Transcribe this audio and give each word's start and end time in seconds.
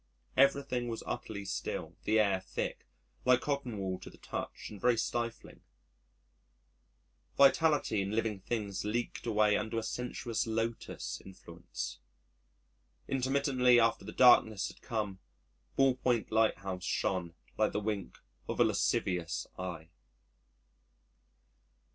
Everything 0.35 0.87
was 0.87 1.03
utterly 1.05 1.45
still, 1.45 1.95
the 2.05 2.19
air 2.19 2.39
thick 2.41 2.87
like 3.23 3.41
cottonwool 3.41 3.99
to 4.01 4.09
the 4.09 4.17
touch 4.17 4.71
and 4.71 4.81
very 4.81 4.97
stifling; 4.97 5.61
vitality 7.37 8.01
in 8.01 8.09
living 8.09 8.39
things 8.39 8.83
leaked 8.83 9.27
away 9.27 9.55
under 9.55 9.77
a 9.77 9.83
sensuous 9.83 10.47
lotus 10.47 11.21
influence. 11.23 11.99
Intermittently 13.07 13.79
after 13.79 14.03
the 14.03 14.11
darkness 14.11 14.69
had 14.69 14.81
come, 14.81 15.19
Bullpoint 15.77 16.31
Lighthouse 16.31 16.83
shone 16.83 17.35
like 17.55 17.71
the 17.71 17.79
wink 17.79 18.17
of 18.49 18.59
a 18.59 18.63
lascivious 18.63 19.45
eye. 19.59 19.91